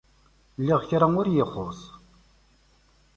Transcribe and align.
Lliɣ 0.59 0.79
kra 0.89 1.07
ur 1.19 1.27
y-ixuṣṣ. 1.29 1.81